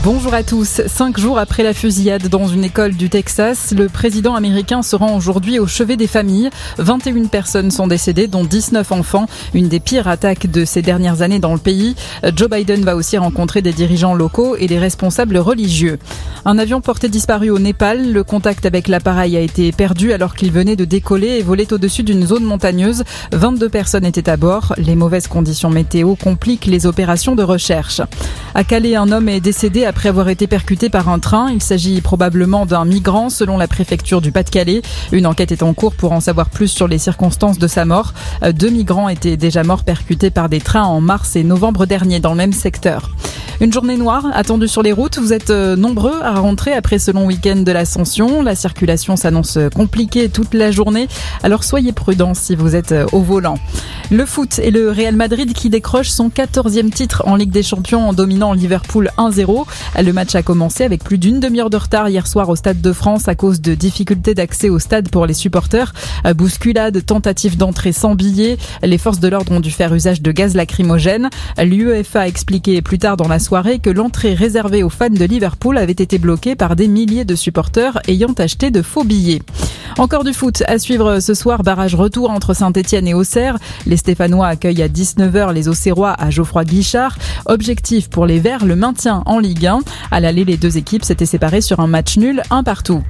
Bonjour 0.00 0.32
à 0.32 0.42
tous. 0.42 0.80
Cinq 0.86 1.20
jours 1.20 1.38
après 1.38 1.62
la 1.62 1.74
fusillade 1.74 2.28
dans 2.28 2.48
une 2.48 2.64
école 2.64 2.94
du 2.94 3.10
Texas, 3.10 3.74
le 3.76 3.90
président 3.90 4.34
américain 4.34 4.80
se 4.82 4.96
rend 4.96 5.14
aujourd'hui 5.14 5.58
au 5.58 5.66
chevet 5.66 5.96
des 5.96 6.06
familles. 6.06 6.48
21 6.78 7.26
personnes 7.26 7.70
sont 7.70 7.86
décédées, 7.86 8.26
dont 8.26 8.42
19 8.42 8.90
enfants. 8.90 9.26
Une 9.52 9.68
des 9.68 9.80
pires 9.80 10.08
attaques 10.08 10.50
de 10.50 10.64
ces 10.64 10.80
dernières 10.80 11.20
années 11.20 11.40
dans 11.40 11.52
le 11.52 11.60
pays. 11.60 11.94
Joe 12.34 12.48
Biden 12.48 12.82
va 12.82 12.96
aussi 12.96 13.18
rencontrer 13.18 13.60
des 13.60 13.72
dirigeants 13.72 14.14
locaux 14.14 14.56
et 14.56 14.66
des 14.66 14.78
responsables 14.78 15.36
religieux. 15.36 15.98
Un 16.46 16.58
avion 16.58 16.80
porté 16.80 17.08
disparu 17.08 17.50
au 17.50 17.58
Népal. 17.58 18.12
Le 18.12 18.24
contact 18.24 18.64
avec 18.64 18.88
l'appareil 18.88 19.36
a 19.36 19.40
été 19.40 19.72
perdu 19.72 20.12
alors 20.12 20.34
qu'il 20.34 20.50
venait 20.52 20.74
de 20.74 20.86
décoller 20.86 21.38
et 21.38 21.42
volait 21.42 21.72
au-dessus 21.72 22.02
d'une 22.02 22.26
zone 22.26 22.44
montagneuse. 22.44 23.04
22 23.32 23.68
personnes 23.68 24.06
étaient 24.06 24.30
à 24.30 24.38
bord. 24.38 24.74
Les 24.78 24.96
mauvaises 24.96 25.28
conditions 25.28 25.70
météo 25.70 26.16
compliquent 26.16 26.66
les 26.66 26.86
opérations 26.86 27.36
de 27.36 27.42
recherche. 27.42 28.00
À 28.54 28.64
Calais, 28.64 28.96
un 28.96 29.12
homme 29.12 29.28
est 29.28 29.40
décédé 29.40 29.81
après 29.84 30.08
avoir 30.08 30.28
été 30.28 30.46
percuté 30.46 30.88
par 30.88 31.08
un 31.08 31.18
train. 31.18 31.50
Il 31.50 31.62
s'agit 31.62 32.00
probablement 32.00 32.66
d'un 32.66 32.84
migrant 32.84 33.30
selon 33.30 33.58
la 33.58 33.68
préfecture 33.68 34.20
du 34.20 34.32
Pas-de-Calais. 34.32 34.82
Une 35.12 35.26
enquête 35.26 35.52
est 35.52 35.62
en 35.62 35.74
cours 35.74 35.94
pour 35.94 36.12
en 36.12 36.20
savoir 36.20 36.50
plus 36.50 36.68
sur 36.68 36.88
les 36.88 36.98
circonstances 36.98 37.58
de 37.58 37.66
sa 37.66 37.84
mort. 37.84 38.14
Deux 38.54 38.70
migrants 38.70 39.08
étaient 39.08 39.36
déjà 39.36 39.62
morts 39.62 39.84
percutés 39.84 40.30
par 40.30 40.48
des 40.48 40.60
trains 40.60 40.84
en 40.84 41.00
mars 41.00 41.36
et 41.36 41.44
novembre 41.44 41.86
dernier 41.86 42.20
dans 42.20 42.30
le 42.30 42.36
même 42.36 42.52
secteur. 42.52 43.10
Une 43.62 43.72
journée 43.72 43.96
noire 43.96 44.26
attendue 44.32 44.66
sur 44.66 44.82
les 44.82 44.90
routes. 44.90 45.20
Vous 45.20 45.32
êtes 45.32 45.50
euh, 45.50 45.76
nombreux 45.76 46.20
à 46.20 46.40
rentrer 46.40 46.72
après 46.72 46.98
ce 46.98 47.12
long 47.12 47.26
week-end 47.26 47.54
de 47.54 47.70
l'ascension. 47.70 48.42
La 48.42 48.56
circulation 48.56 49.14
s'annonce 49.14 49.56
compliquée 49.72 50.28
toute 50.28 50.52
la 50.52 50.72
journée. 50.72 51.06
Alors 51.44 51.62
soyez 51.62 51.92
prudents 51.92 52.34
si 52.34 52.56
vous 52.56 52.74
êtes 52.74 52.90
euh, 52.90 53.06
au 53.12 53.20
volant. 53.20 53.58
Le 54.10 54.26
foot 54.26 54.58
et 54.58 54.72
le 54.72 54.90
Real 54.90 55.14
Madrid 55.14 55.52
qui 55.52 55.70
décroche 55.70 56.08
son 56.08 56.28
14e 56.28 56.90
titre 56.90 57.22
en 57.24 57.36
Ligue 57.36 57.52
des 57.52 57.62
Champions 57.62 58.08
en 58.08 58.12
dominant 58.12 58.52
Liverpool 58.52 59.10
1-0. 59.16 59.64
Le 60.02 60.12
match 60.12 60.34
a 60.34 60.42
commencé 60.42 60.82
avec 60.82 61.04
plus 61.04 61.18
d'une 61.18 61.38
demi-heure 61.38 61.70
de 61.70 61.76
retard 61.76 62.08
hier 62.08 62.26
soir 62.26 62.48
au 62.48 62.56
Stade 62.56 62.80
de 62.80 62.92
France 62.92 63.28
à 63.28 63.36
cause 63.36 63.60
de 63.60 63.76
difficultés 63.76 64.34
d'accès 64.34 64.70
au 64.70 64.80
stade 64.80 65.08
pour 65.08 65.24
les 65.24 65.34
supporters. 65.34 65.94
Bousculade, 66.34 67.06
tentative 67.06 67.56
d'entrée 67.56 67.92
sans 67.92 68.16
billets. 68.16 68.58
Les 68.82 68.98
forces 68.98 69.20
de 69.20 69.28
l'ordre 69.28 69.52
ont 69.52 69.60
dû 69.60 69.70
faire 69.70 69.94
usage 69.94 70.20
de 70.20 70.32
gaz 70.32 70.54
lacrymogène. 70.56 71.30
L'UEFA 71.58 72.22
a 72.22 72.26
expliqué 72.26 72.82
plus 72.82 72.98
tard 72.98 73.16
dans 73.16 73.28
la 73.28 73.38
que 73.52 73.90
l'entrée 73.90 74.32
réservée 74.32 74.82
aux 74.82 74.88
fans 74.88 75.10
de 75.10 75.24
Liverpool 75.26 75.76
avait 75.76 75.92
été 75.92 76.16
bloquée 76.16 76.56
par 76.56 76.74
des 76.74 76.88
milliers 76.88 77.26
de 77.26 77.34
supporters 77.34 77.98
ayant 78.08 78.32
acheté 78.38 78.70
de 78.70 78.80
faux 78.80 79.04
billets. 79.04 79.42
Encore 79.98 80.24
du 80.24 80.32
foot 80.32 80.62
à 80.66 80.78
suivre 80.78 81.20
ce 81.20 81.34
soir, 81.34 81.62
barrage 81.62 81.94
retour 81.94 82.30
entre 82.30 82.54
Saint-Etienne 82.54 83.06
et 83.06 83.12
Auxerre. 83.12 83.58
Les 83.84 83.98
Stéphanois 83.98 84.46
accueillent 84.46 84.82
à 84.82 84.88
19h 84.88 85.52
les 85.52 85.68
Auxerrois 85.68 86.14
à 86.18 86.30
Geoffroy 86.30 86.64
Guichard. 86.64 87.18
Objectif 87.44 88.08
pour 88.08 88.24
les 88.24 88.40
Verts, 88.40 88.64
le 88.64 88.74
maintien 88.74 89.22
en 89.26 89.38
Ligue 89.38 89.66
1. 89.66 89.80
À 90.10 90.20
l'aller, 90.20 90.46
les 90.46 90.56
deux 90.56 90.78
équipes 90.78 91.04
s'étaient 91.04 91.26
séparées 91.26 91.60
sur 91.60 91.80
un 91.80 91.88
match 91.88 92.16
nul, 92.16 92.42
un 92.48 92.62
partout. 92.62 93.02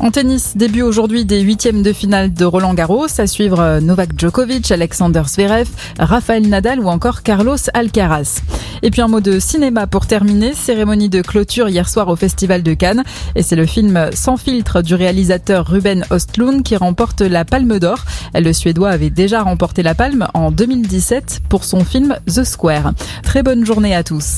En 0.00 0.10
tennis, 0.10 0.56
début 0.56 0.82
aujourd'hui 0.82 1.24
des 1.24 1.40
huitièmes 1.40 1.82
de 1.82 1.92
finale 1.92 2.32
de 2.34 2.44
Roland 2.44 2.74
Garros, 2.74 3.06
à 3.18 3.26
suivre 3.26 3.78
Novak 3.80 4.10
Djokovic, 4.18 4.70
Alexander 4.70 5.22
Zverev, 5.26 5.68
Rafael 5.98 6.48
Nadal 6.48 6.80
ou 6.80 6.88
encore 6.88 7.22
Carlos 7.22 7.56
Alcaraz. 7.72 8.40
Et 8.82 8.90
puis 8.90 9.00
un 9.00 9.08
mot 9.08 9.20
de 9.20 9.38
cinéma 9.38 9.86
pour 9.86 10.06
terminer, 10.06 10.52
cérémonie 10.52 11.08
de 11.08 11.22
clôture 11.22 11.68
hier 11.68 11.88
soir 11.88 12.08
au 12.08 12.16
Festival 12.16 12.62
de 12.62 12.74
Cannes. 12.74 13.04
Et 13.34 13.42
c'est 13.42 13.56
le 13.56 13.66
film 13.66 14.10
Sans 14.14 14.36
filtre 14.36 14.82
du 14.82 14.94
réalisateur 14.94 15.66
Ruben 15.66 16.04
Ostlund 16.10 16.62
qui 16.62 16.76
remporte 16.76 17.20
la 17.20 17.44
Palme 17.44 17.78
d'Or. 17.78 18.04
Le 18.34 18.52
Suédois 18.52 18.90
avait 18.90 19.10
déjà 19.10 19.42
remporté 19.42 19.82
la 19.82 19.94
Palme 19.94 20.28
en 20.34 20.50
2017 20.50 21.40
pour 21.48 21.64
son 21.64 21.84
film 21.84 22.16
The 22.26 22.44
Square. 22.44 22.92
Très 23.22 23.42
bonne 23.42 23.64
journée 23.64 23.94
à 23.94 24.02
tous. 24.02 24.32